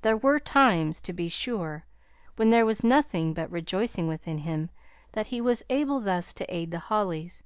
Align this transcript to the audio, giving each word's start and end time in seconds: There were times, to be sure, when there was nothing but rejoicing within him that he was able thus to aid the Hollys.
There 0.00 0.16
were 0.16 0.40
times, 0.40 1.00
to 1.02 1.12
be 1.12 1.28
sure, 1.28 1.84
when 2.34 2.50
there 2.50 2.66
was 2.66 2.82
nothing 2.82 3.32
but 3.32 3.48
rejoicing 3.48 4.08
within 4.08 4.38
him 4.38 4.70
that 5.12 5.28
he 5.28 5.40
was 5.40 5.62
able 5.70 6.00
thus 6.00 6.32
to 6.32 6.52
aid 6.52 6.72
the 6.72 6.80
Hollys. 6.80 7.44